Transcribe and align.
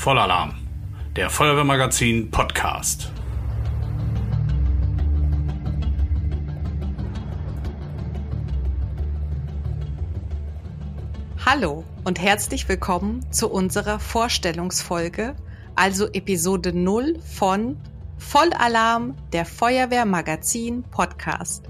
Vollalarm, 0.00 0.54
der 1.14 1.28
Feuerwehrmagazin 1.28 2.30
Podcast. 2.30 3.12
Hallo 11.44 11.84
und 12.04 12.18
herzlich 12.18 12.66
willkommen 12.66 13.30
zu 13.30 13.50
unserer 13.50 13.98
Vorstellungsfolge, 14.00 15.36
also 15.74 16.06
Episode 16.14 16.72
0 16.72 17.18
von 17.20 17.76
Vollalarm, 18.16 19.14
der 19.34 19.44
Feuerwehrmagazin 19.44 20.82
Podcast. 20.84 21.64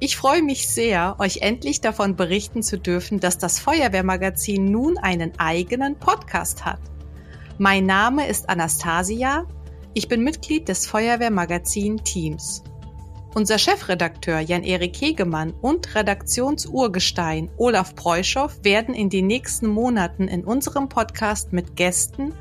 Ich 0.00 0.16
freue 0.16 0.42
mich 0.42 0.68
sehr, 0.68 1.16
euch 1.18 1.42
endlich 1.42 1.82
davon 1.82 2.16
berichten 2.16 2.62
zu 2.62 2.78
dürfen, 2.78 3.20
dass 3.20 3.36
das 3.36 3.58
Feuerwehrmagazin 3.58 4.64
nun 4.64 4.96
einen 4.96 5.38
eigenen 5.38 5.96
Podcast 5.98 6.64
hat. 6.64 6.80
Mein 7.60 7.86
Name 7.86 8.28
ist 8.28 8.48
Anastasia. 8.48 9.44
Ich 9.92 10.06
bin 10.06 10.22
Mitglied 10.22 10.68
des 10.68 10.86
Feuerwehrmagazin-Teams. 10.86 12.62
Unser 13.34 13.58
Chefredakteur 13.58 14.38
Jan-Erik 14.38 14.94
Hegemann 15.00 15.52
und 15.60 15.92
Redaktionsurgestein 15.96 17.50
Olaf 17.56 17.96
Preuschow 17.96 18.56
werden 18.62 18.94
in 18.94 19.10
den 19.10 19.26
nächsten 19.26 19.66
Monaten 19.66 20.28
in 20.28 20.44
unserem 20.44 20.88
Podcast 20.88 21.52
mit 21.52 21.74
Gästen 21.74 22.32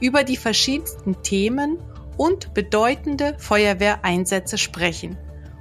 über 0.00 0.24
die 0.24 0.36
verschiedensten 0.36 1.22
Themen 1.22 1.78
und 2.16 2.52
bedeutende 2.52 3.36
Feuerwehreinsätze 3.38 4.58
sprechen 4.58 5.16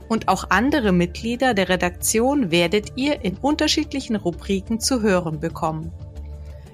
und 0.09 0.27
auch 0.27 0.49
andere 0.49 0.91
Mitglieder 0.91 1.54
der 1.54 1.70
Redaktion 1.70 2.49
werdet 2.49 2.93
ihr 2.95 3.23
in 3.23 3.38
unterschiedlichen 3.38 4.16
Rubriken 4.16 4.80
zu 4.80 5.04
hören 5.04 5.40
bekommen. 5.40 5.91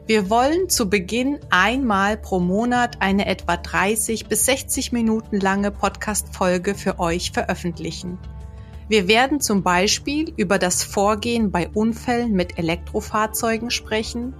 Wir 0.09 0.31
wollen 0.31 0.69
zu 0.69 0.89
Beginn 0.89 1.37
einmal 1.51 2.17
pro 2.17 2.39
Monat 2.39 2.99
eine 2.99 3.27
etwa 3.27 3.57
30 3.57 4.25
bis 4.25 4.45
60 4.45 4.91
Minuten 4.91 5.39
lange 5.39 5.69
Podcast-Folge 5.69 6.73
für 6.73 6.97
euch 6.97 7.29
veröffentlichen. 7.31 8.17
Wir 8.87 9.07
werden 9.07 9.39
zum 9.39 9.61
Beispiel 9.61 10.33
über 10.35 10.57
das 10.57 10.81
Vorgehen 10.81 11.51
bei 11.51 11.69
Unfällen 11.75 12.31
mit 12.31 12.57
Elektrofahrzeugen 12.57 13.69
sprechen, 13.69 14.33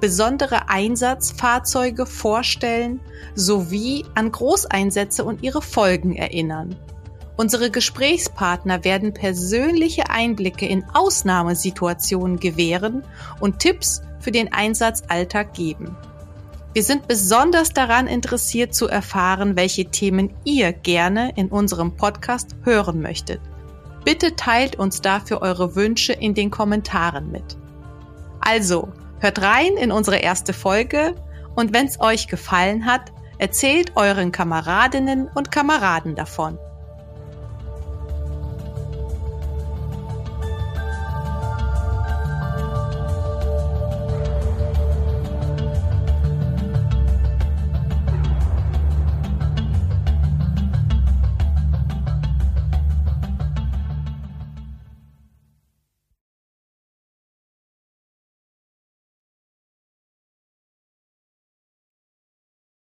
besondere 0.00 0.68
Einsatzfahrzeuge 0.68 2.06
vorstellen 2.06 3.00
sowie 3.34 4.04
an 4.14 4.30
Großeinsätze 4.30 5.24
und 5.24 5.42
ihre 5.42 5.60
Folgen 5.60 6.14
erinnern. 6.14 6.76
Unsere 7.36 7.70
Gesprächspartner 7.70 8.84
werden 8.84 9.12
persönliche 9.12 10.08
Einblicke 10.08 10.66
in 10.66 10.84
Ausnahmesituationen 10.94 12.40
gewähren 12.40 13.04
und 13.40 13.58
Tipps 13.58 14.02
für 14.20 14.30
den 14.32 14.52
Einsatzalltag 14.52 15.52
geben. 15.52 15.96
Wir 16.72 16.82
sind 16.82 17.08
besonders 17.08 17.70
daran 17.70 18.06
interessiert 18.06 18.74
zu 18.74 18.88
erfahren, 18.88 19.56
welche 19.56 19.86
Themen 19.86 20.34
ihr 20.44 20.72
gerne 20.72 21.32
in 21.36 21.48
unserem 21.48 21.96
Podcast 21.96 22.56
hören 22.64 23.00
möchtet. 23.00 23.40
Bitte 24.04 24.36
teilt 24.36 24.76
uns 24.76 25.02
dafür 25.02 25.42
eure 25.42 25.74
Wünsche 25.74 26.12
in 26.12 26.34
den 26.34 26.50
Kommentaren 26.50 27.30
mit. 27.30 27.56
Also, 28.40 28.88
hört 29.20 29.42
rein 29.42 29.76
in 29.76 29.90
unsere 29.90 30.18
erste 30.18 30.52
Folge 30.52 31.14
und 31.54 31.74
wenn 31.74 31.86
es 31.86 32.00
euch 32.00 32.28
gefallen 32.28 32.86
hat, 32.86 33.12
erzählt 33.38 33.92
euren 33.96 34.32
Kameradinnen 34.32 35.28
und 35.34 35.50
Kameraden 35.50 36.14
davon. 36.14 36.58